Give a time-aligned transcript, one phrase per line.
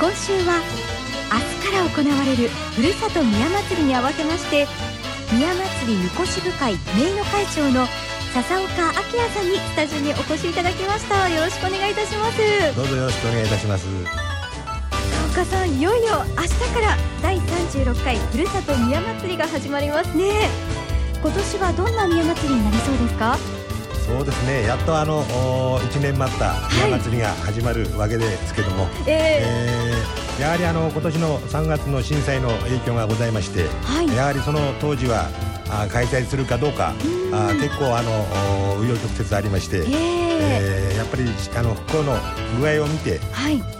[0.00, 0.62] 今週は
[1.30, 4.66] 明日から行われるふるさと宮祭りに合わせまして
[5.32, 7.86] 宮祭りみこし部会名誉会長の
[8.32, 11.28] 笹岡明さんにスタジオにお越しいただきました。
[11.28, 12.38] よろしくお願いいたします。
[12.76, 13.86] どうぞよろしくお願いいたします。
[15.32, 20.48] 笹岡さんいよいよ明日から第36回ふるさと宮祭りが始まりますね。
[21.20, 23.36] 今年はどんな宮祭りになりそうですか？
[24.06, 24.62] そうですね。
[24.62, 25.24] やっとあの
[25.80, 26.54] 1年待った
[26.86, 29.92] 宮祭りが始まるわけですけども、はい、え。
[30.38, 35.28] ー、えー、やはりあの今年の3月の震災の影響がございまして、はい、やはりその当時は
[35.70, 36.92] あ開催するかどうか
[37.32, 38.10] あ結構あの
[38.78, 41.24] 紆余曲折ありまして、えー、えー、やっぱり
[41.56, 42.18] あの復興の
[42.58, 43.20] 具合を見て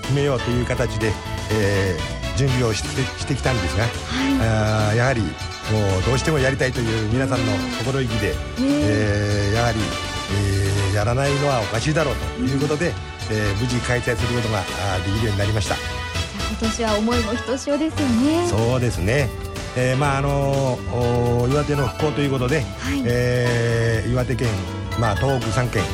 [0.02, 1.12] 決めようという形で、
[1.52, 3.88] えー、準備をしてしてきたんですが、は
[4.88, 5.26] い、あやはりも
[5.98, 9.78] うどうしてもやりたいという皆さんの心意気で、えー、やはり、
[10.32, 12.92] えー、やらないのはおかしいだろうということで、
[13.30, 14.62] えー、無事開催することが
[15.04, 15.76] できるようになりました。
[16.50, 18.48] 今年は思いもひとしおですよね。
[18.48, 19.28] そうですね。
[19.76, 20.78] えー、まああの
[21.50, 24.48] 岩手の復興ということで、はい、えー、岩手県、
[24.98, 25.84] まあ、東北3県、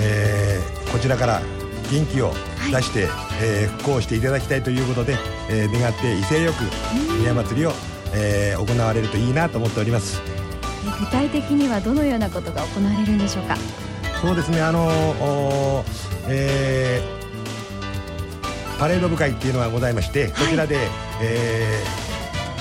[0.00, 1.42] えー、こちらから
[1.90, 2.32] 元気を
[2.72, 5.16] 出して、はい、えー、復興していただきたいということで、
[5.50, 6.62] えー、願って威勢よく
[7.20, 7.72] 宮祭りを、
[8.14, 10.22] えー、行われるといいなと思っております
[11.00, 13.56] 具体的にはどのようなことが行われるんでしょうか？
[14.20, 14.60] そうですね。
[14.60, 15.84] あの
[16.28, 20.76] えー、パレード部会っていうのがございまして、こちらで、
[21.22, 22.10] えー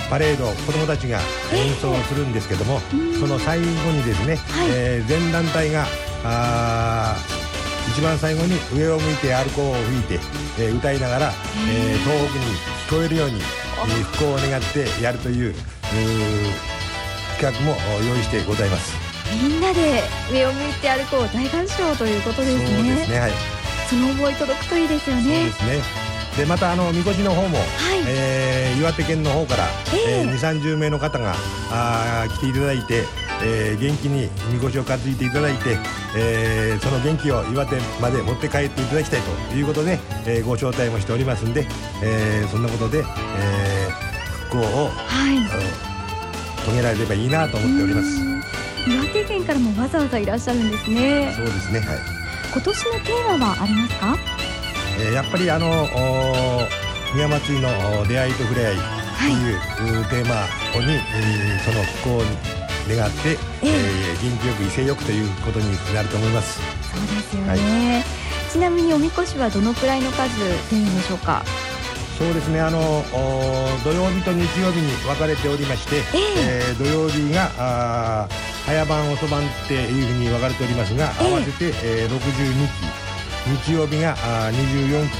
[0.10, 1.20] パレード子どもたちが
[1.54, 2.80] 演奏するんですけども、
[3.20, 5.86] その最後にですね、はい、えー、全団体が
[6.24, 7.16] あ
[7.92, 10.20] 一番最後に上を向いてアルコールを吹いて、
[10.60, 11.32] えー、歌いながら、
[11.70, 12.46] えー、東北に
[12.88, 15.54] 聞こえるように、えー、復興を願ってやるという
[17.40, 17.74] 企画も
[18.04, 18.98] 用意してございます。
[19.42, 22.66] みんなで上を向いて歩こう大合唱ということですね。
[22.66, 23.32] そうですねはい。
[23.90, 25.24] その思い届くといいですよね。
[25.24, 26.10] そうですね。
[26.38, 28.04] でまたあのみこしの方も、はい。
[28.08, 31.34] えー、岩手県の方から、えー、2 3 0名の方が
[31.72, 33.06] あ来ていただいて、
[33.42, 35.78] えー、元気にみこしを担いでいただいて、
[36.18, 41.66] えー、その元気を岩手まで持って帰っていただきたいということで、えー、ご招待もしておりますんで、
[42.04, 43.92] えー、そんなことで、えー、
[44.50, 45.89] 復興を、はい、
[46.70, 48.22] 遂げられればいいなと思っております。
[48.88, 51.34] 岩手県からもわざわざいらっしゃるんですね。
[51.36, 52.00] そうですねはい。
[52.54, 54.18] 今年のテーマはありますか？
[55.00, 55.88] えー、やっぱりあの
[57.14, 57.70] 宮祭りの
[58.08, 58.82] 出会いと触れ合いと
[59.84, 60.46] いう、テーマ
[60.86, 62.22] に、えー、その復興を
[62.88, 66.60] 願って、えー、えー、元気よく威勢よくということになると思います。
[66.92, 68.06] そうですよね、は
[68.48, 70.30] い、ちなみにおみこしはどのくらいの数
[70.72, 71.44] 出るんでしょうか？
[72.20, 72.60] そうですね。
[72.60, 72.80] あの
[73.86, 78.28] 土曜日と日曜日に分かれておりまして、えー、えー、土曜日があ
[78.66, 82.20] 早晩遅番っていうふうに分かれておりますが、合わせて、えー、62
[83.64, 84.18] 期日曜日が
[84.52, 85.16] 24期、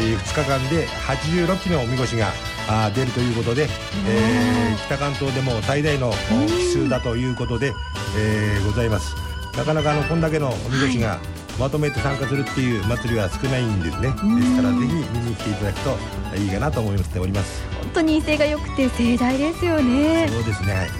[0.00, 2.32] えー、2日間で86期のおみこしが
[2.68, 3.68] あ出るということで、
[4.08, 6.10] えー、北関東でも最大の
[6.48, 7.72] 期数だということで、
[8.18, 9.14] えー、ございます。
[9.56, 11.20] なかなかあのこんだけのおみこしが
[11.58, 14.08] まとめて参加するっていう祭りは少ないんですね。
[14.10, 15.96] ですからぜひ見に来ていただくと
[16.36, 17.62] いいかなと思っております。
[17.80, 20.28] 本当に威勢が良くて盛大ですよね。
[20.28, 20.72] そうですね。
[20.72, 20.90] はい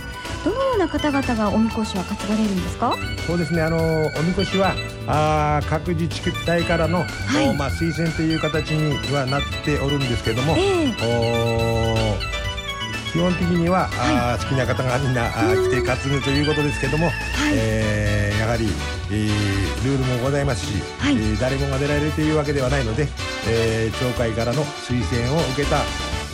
[0.45, 2.95] どのような方々がおみこしは担がれるんですか？
[3.27, 3.63] そうですね。
[3.63, 4.75] あのおみこしは
[5.07, 7.05] あ各自治体からの、は
[7.43, 10.95] い、まあ、推薦という形にはなっておるんですけども、えー、
[13.11, 17.15] 基本的には、はい、あ好きな方がみんなあ来て担ぐということですけども、はい、
[17.55, 18.24] えー、
[18.55, 18.71] やはり、
[19.11, 23.09] えー、ルールもございますし、はい、えー、誰もが出られるというわけではないので、
[23.49, 25.83] えー、町会からの推薦を受けた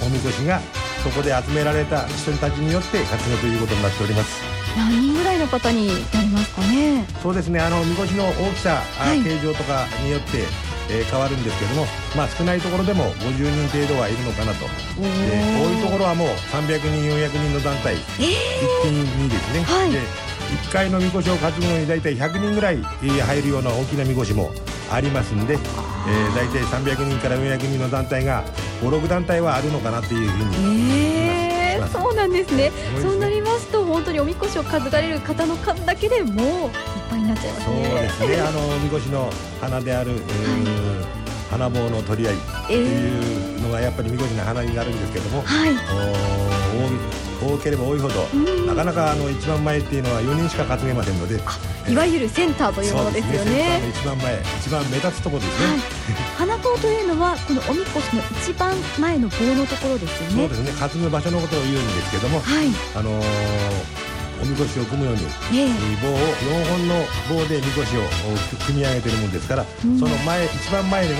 [0.04, 0.60] おみこしが
[1.02, 4.42] そこで集められた人たちによって活動ということになっております。
[4.76, 7.06] 何人ぐらいの方になりますかね。
[7.22, 7.58] そうですね。
[7.58, 10.44] あのみこしの大きさ、はい、形状とかによって
[10.92, 11.86] えー、変わるんですけども、
[12.16, 14.66] まあ、少ないところでも50人程度はいるのかなと、
[14.98, 20.00] えー、多いところはもう300人400人の団体、えー、一気にですね、はい、で
[20.50, 24.50] 1回のみこしを担ぐのに大体100人ぐらい入るような大きなみこしも
[24.90, 28.44] ありますんで、えー、大体300人から400人の団体が
[28.82, 31.20] 56団体はあるのかなというふうに。
[31.72, 36.70] えー、そうなんですね、ね、そうなりますと本当におみこしを担がれる方の数だけでもういっ
[37.08, 37.88] ぱいになっちゃいますね。
[37.88, 38.40] そうですね。
[38.40, 39.30] あのみこしの
[39.60, 40.20] 花である、はい、
[41.50, 42.38] 花棒の取り合いっ
[42.68, 45.74] ていうのがやっぱりみこしの花になるんですけども、はい、
[47.42, 48.22] 多ければ多いほど、
[48.66, 51.40] なかなかあの一番前っていうのは4人しか担げませんので
[51.90, 55.78] いわゆるセンターというものですよね、ね、一番前一番目立つところですね、はい、
[56.36, 60.36] 花棒というのはこのおみこしの一番前の棒のところですよね。
[60.36, 64.09] そうですね担ぐ場所のことを言うんですけども、はい、あのー
[64.40, 65.22] おみこしを組むように、
[65.52, 66.94] えー、棒を4本の
[67.28, 68.02] 棒でみこしを
[68.66, 71.14] 組み上げてるもんですから、うん、その前一番前が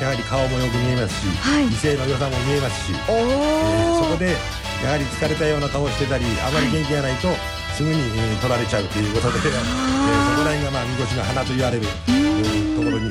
[0.00, 4.36] やはり顔もよく見えますし、はい、威勢の良さも見えますし、えー、そこで
[4.84, 7.36] やはり疲れたような顔をしてたりあまり元気がないと、はい。
[7.76, 7.96] すぐに、
[8.40, 12.65] 取られちゃうということで、えー、そこら辺がまあみこしの花と言われるところ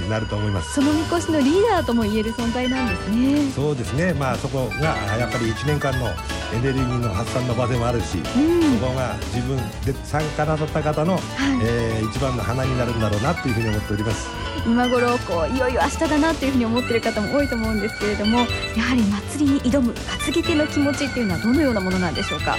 [0.06, 0.76] になると思います。
[0.76, 3.52] そのみこしのリーダーとも言える存在なんですね。
[3.52, 4.14] そうですね。
[4.14, 6.08] まあそこがやっぱり1年間の
[6.54, 11.22] エネルギーの発散の場でもあるし、うん、そこが自分で参加なさった方の、はい、
[11.64, 14.28] えー、一番の花になるんだろうなというふうに思っております。
[14.66, 22.58] 今頃こういよいよ明日だなというふうに思っている方も多いと思うんですけれどもやはり祭りに挑む担ぎ手の気持ちっていうのはどのようなものなんでしょうか？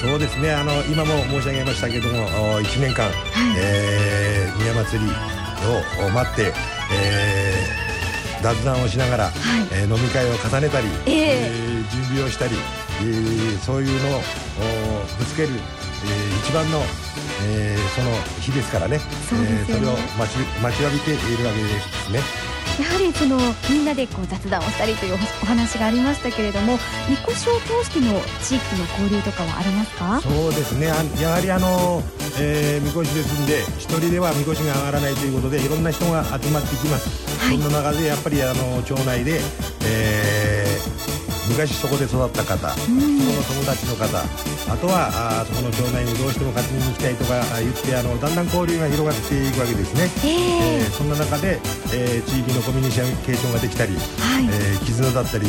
[0.00, 0.52] そうですね。
[0.52, 2.28] あの今も申し上げましたけども
[2.60, 3.12] 1年間、はい、
[3.58, 5.10] えー、宮祭り
[6.06, 6.52] を待って、
[6.92, 9.34] えー、雑談をしながら、はい、
[9.72, 12.54] えー、飲み会を重ねたり、えー、えー、準備をしたり、
[13.00, 14.20] えー、そういうのを
[15.18, 16.80] ぶつける、えー、一番の、
[17.44, 18.98] えー、その日ですからね。
[19.28, 22.20] そね、えー、それを待ち待ちわびているわけですね。
[22.78, 23.38] やはりその
[23.68, 26.78] みんなでこう雑談をしたりというお話がありましたけれども
[27.08, 30.20] みこしを通しての地域の交流とかはありますか？
[30.20, 30.86] そうですね。
[30.86, 30.94] や
[31.30, 32.02] はりあの、
[32.38, 39.40] えー、みこしですんで一人ではみこしが上がらないということでいろんな人が集まってきます、はい、その中でやっぱりあの町内で、
[39.84, 40.57] えー
[41.58, 45.10] 昔そこで育った方、その友達の方あとは
[45.42, 51.58] あそこの町内にどうしても担ぎに行きたいとか言ってあのだんだん交流が広がっていくわけですね、えー、えー、そんな中で、
[51.90, 53.98] えー、地域のコミュニケーションができたり、は
[54.38, 55.48] い、えー、絆だったり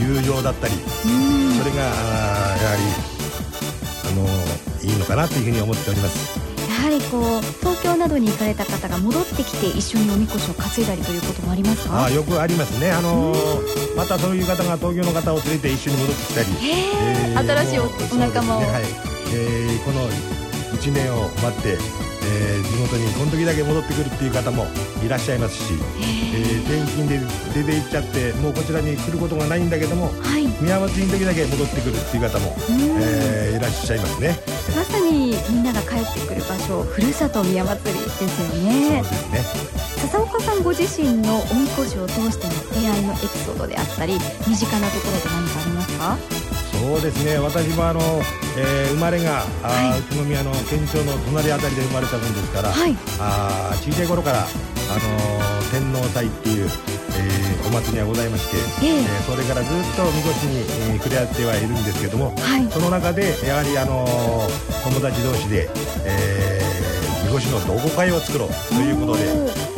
[0.00, 2.88] 友情だったりそれがやはり
[4.08, 4.24] あの
[4.80, 6.51] いいのかなというふうに思っております。
[6.82, 12.06] やはりこう東京などに行かれた方が戻ってきて一緒におみこしを担いだりということもありますか？
[12.06, 12.90] あよくありますね。
[12.90, 17.84] あのー、またそういう方が東京の方を連れて一緒に戻ってきたり、えー、新しいお
[18.18, 18.82] 仲間を、ね、はい。
[19.32, 20.08] えー、この
[20.76, 21.78] 1年を待って
[22.24, 24.66] えー、地元にこの時だけ戻ってくるっていう方も
[25.04, 27.18] いらっしゃいますし、えー、転勤で
[27.52, 32.54] 出て行っちゃってもうこちらに来ることがないんだけども、はい、宮祭りの時だけ戻ってくるっていう方も、
[33.00, 34.36] えー、いらっしゃいますね
[34.76, 39.02] まさにみんなが帰ってくる場所ふるさと宮祭りですよね。
[39.04, 39.72] そうですね
[40.02, 44.18] 笹岡さんご自身のおみこしを通しての出会いのエピソードであったり
[44.48, 46.18] 身近なところで何かありますか？
[46.72, 47.38] そうですね。
[47.38, 48.00] 私もあの、
[48.56, 56.68] えー、生まれが、はい、宇都宮の県庁の隣あたりで生まれたもんですから、はい、あ小さい頃から、あのー、天皇祭っていう、
[57.18, 60.60] えー、お祭りがございまして、えー、えー、それからずっとみこしに、
[60.92, 65.68] えー、触れ合ってはいるんですけども、はい、その中でやはり、あのー、友達同士で、
[66.04, 69.24] えー、みこしの同好会を作ろうということで、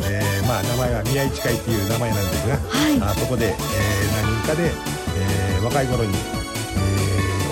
[0.09, 3.55] えーまあ、名前は宮市会っていう名前なんですが、はい、あそこで、えー、
[4.23, 4.71] 何人かで、
[5.15, 6.13] えー、若い頃に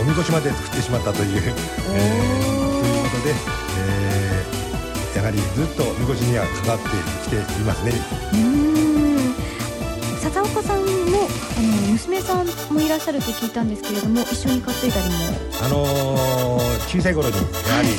[0.03, 3.33] おみこしまで作ってしまったという、えー、ということで、
[3.79, 6.89] えー、やはりずっとみこしには関わって
[7.24, 9.02] きていますね。
[10.53, 15.15] 笹岡さんもあの娘さんもいらっしゃると聞いたんですけれども一緒に担いだりも？
[15.63, 17.91] あのー、小さい頃にやはり、はい、え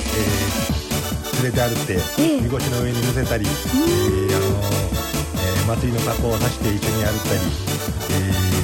[1.34, 7.40] ー、連れて歩って、えー、みこしの上に乗せたり、えー、あのー、えー、祭りの格好をさして一緒に歩ったり、
[8.10, 8.54] えー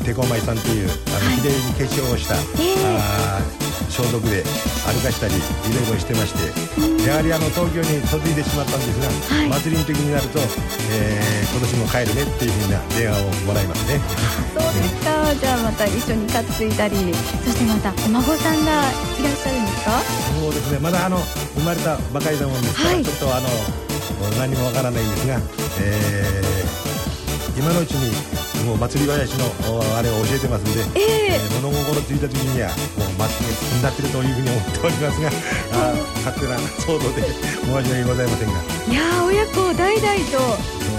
[0.00, 0.96] 手こまいさんというあの、
[1.42, 2.40] 綺麗に化粧をした、えー、
[2.88, 3.38] あ
[3.90, 4.42] 消毒で
[4.86, 5.38] 歩かしたりい
[5.74, 6.46] ろいろしてまして、
[7.06, 10.38] やはりあの東京に嫁いでしまったんですが、はい、祭りの時になると、
[10.94, 14.00] えー、今年も帰るねっていうふうな電話をもらいますね。
[14.54, 18.86] そうですか、じゃあまた一緒に担いだりそしてまたお孫さんが
[19.18, 20.00] いらっしゃるんですか？
[20.38, 20.78] そうですね。
[20.78, 21.18] まだあの
[21.58, 23.48] 生まれたばかりなもんですから、はい、ちょっとあの
[24.38, 25.40] 何もわからないんですが、
[25.82, 28.14] えー、今のうちに
[28.66, 29.46] もう祭り林の
[29.96, 35.28] あれを教えてますんで、えー、えー、物心ついた時にはもう祭りが進んだってるというふうに思っておりますが
[35.72, 38.60] あ勝手な想像で申し訳ございませんが。
[38.60, 40.38] いや親子代々と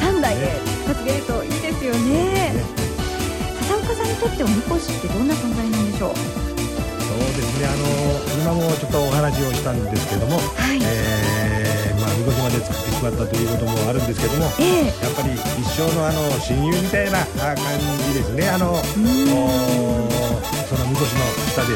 [0.02, 2.54] 3代で担げるといいですよね。
[2.54, 2.64] ね
[3.62, 6.16] 笹岡さんにとっておみこしってどんな存在なんでしょう？
[6.18, 7.68] そうですね。
[7.68, 10.42] あの今もちょっとお話をしたんですけども、は
[10.74, 11.61] い、えー
[12.22, 18.46] みこしまで作ってしまったということもあるんですけども、えー、やっぱり一生のあの親友みたいな感じですね。
[18.50, 18.78] あの
[20.70, 21.74] そのみこしの下で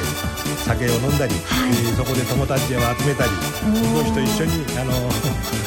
[0.64, 3.32] 酒を飲んだり、はい、えー、そこで友達を集めたり
[3.74, 4.94] みこしと一緒にあの、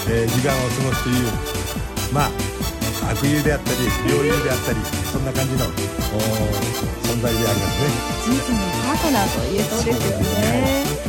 [0.08, 2.30] えー、時間を過ごすというまあ
[3.10, 4.78] 悪友であったり良友であったり
[5.10, 7.90] そんな感じの存在でありますね。
[8.22, 10.18] 人生のパートナーと言えそうですよ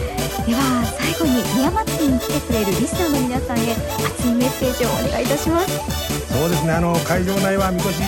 [0.01, 0.08] ね
[0.49, 5.69] では最後に宮祭りに来てくれるリスナーの皆さんへ熱いメッセージをお願いいたします。
[6.25, 6.73] そうですね。
[6.73, 8.01] あの会場内はみこし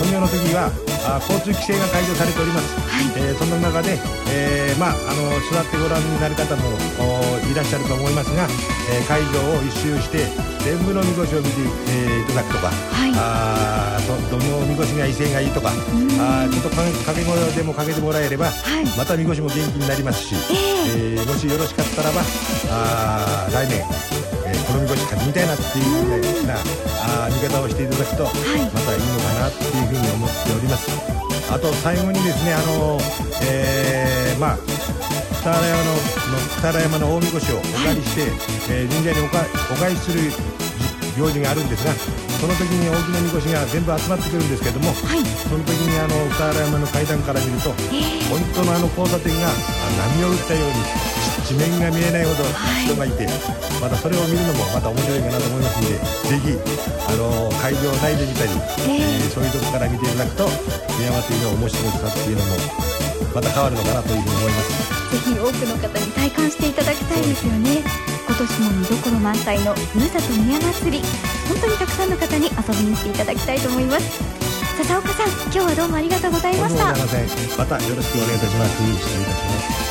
[0.00, 0.72] 富雄の時は
[1.04, 4.00] あ交通規制が解除されております、はい、えー、その中で、
[4.32, 6.72] えー、まあ、あの座ってご覧になる方も
[7.50, 8.48] いらっしゃると思いますが、
[8.90, 10.26] えー、会場を一周して
[10.64, 11.50] 全部のみこしを見て、
[11.88, 15.70] えー、いただくとか、はい、あどのみこしが威勢がいいとか、
[16.18, 22.22] あちょっと掛け声でもかけてもらえれば、はい、またみこしも元気になりますし、えー、えー、もしよろしかったらば
[22.70, 23.84] あ来年、
[24.46, 28.34] えー、このみこし勝ちみたいなっていうふうなあ見方をしていただくと、はい、
[28.72, 30.90] またいいのかなっていうふうに思っております。
[31.52, 32.98] あと最後にですねあの、
[33.42, 34.58] えー、まあ
[35.44, 35.92] 北原山の
[36.56, 40.32] 北原山の大みこしをお借りして、はい、えー、神社におかお返しする
[41.20, 41.92] 行事があるんですが
[42.40, 49.52] その時に大きなみこしが全部集まってくるんですけども、はい、その時にあの北原山の階段から見ると、えー、本当のあの交差点が
[50.16, 50.80] 波を打ったように
[51.44, 52.40] 地面が見えないほど
[52.88, 56.56] 人がいて、はい、またそれを見るのもまた面白いかなと思いますのでぜひ
[57.04, 58.56] あの会場内で見たり、
[58.88, 60.48] えー、えー、そういうとこから見ていただくと
[60.96, 62.56] 宮祭りの面白さっていうのも
[63.36, 67.84] また変わるのかなというふうに思いますぜひ多くの方に体感していただきたいですよね。
[68.26, 71.00] 今年も見どころ満載のふるさと宮祭り。
[71.46, 74.24] 本当にたくさんの方に遊びに来ていただきたいと思います。
[74.76, 76.86] 笹岡さん今日はどうもありがとうございました。
[76.86, 78.48] またよろしくお願いいた。
[78.48, 79.83] します失礼いたします。